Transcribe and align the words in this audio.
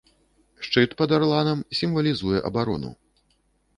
Шчыт 0.67 0.95
пад 1.01 1.13
арланам 1.17 1.59
сімвалізуе 1.81 2.37
абарону. 2.51 2.91